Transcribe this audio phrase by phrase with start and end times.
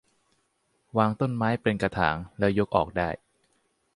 [0.97, 3.09] วางต้นไม้เป็นกระถางแล้วยกออกได้